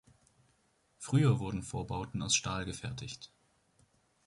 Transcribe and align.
Früher 0.97 1.37
wurden 1.39 1.61
Vorbauten 1.61 2.23
aus 2.23 2.33
Stahl 2.35 2.65
gefertigt. 2.65 3.31